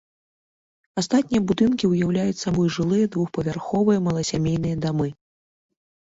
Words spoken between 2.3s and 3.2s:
сабой жылыя